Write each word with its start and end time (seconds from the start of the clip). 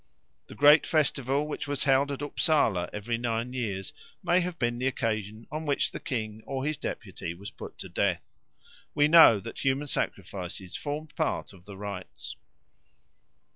The 0.47 0.55
great 0.55 0.87
festival 0.87 1.47
which 1.47 1.67
was 1.67 1.83
held 1.83 2.11
at 2.11 2.23
Upsala 2.23 2.89
every 2.91 3.19
nine 3.19 3.53
years 3.53 3.93
may 4.23 4.39
have 4.39 4.57
been 4.57 4.79
the 4.79 4.87
occasion 4.87 5.45
on 5.51 5.63
which 5.67 5.91
the 5.91 5.99
king 5.99 6.41
or 6.47 6.65
his 6.65 6.75
deputy 6.75 7.35
was 7.35 7.51
put 7.51 7.77
to 7.77 7.87
death. 7.87 8.23
We 8.95 9.07
know 9.07 9.39
that 9.41 9.63
human 9.63 9.85
sacrifices 9.85 10.75
formed 10.75 11.15
part 11.15 11.53
of 11.53 11.65
the 11.65 11.77
rites. 11.77 12.35